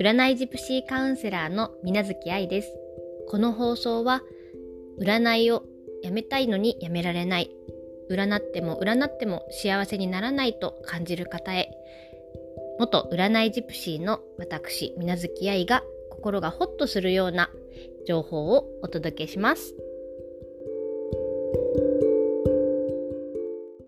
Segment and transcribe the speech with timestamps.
[0.00, 2.74] 占いジプシーカウンセラーの水月愛です。
[3.28, 4.22] この放送は、
[5.00, 5.64] 占いを
[6.02, 7.50] やめたいのにやめられない、
[8.10, 11.70] 占っても占っても幸せにならないと感じる方へ、
[12.78, 17.50] 元占いジプシーの私、水なず愛が心がホッとするような
[18.06, 19.74] 情報をお届けします。